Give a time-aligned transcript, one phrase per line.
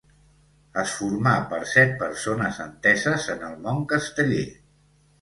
[0.83, 4.47] Es formà per set persones enteses en el món casteller.